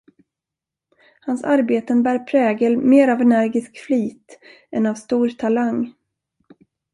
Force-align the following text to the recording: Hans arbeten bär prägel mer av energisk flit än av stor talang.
Hans 1.21 1.43
arbeten 1.43 2.03
bär 2.03 2.19
prägel 2.19 2.77
mer 2.77 3.07
av 3.07 3.21
energisk 3.21 3.77
flit 3.77 4.39
än 4.71 4.85
av 4.85 4.95
stor 4.95 5.29
talang. 5.29 5.93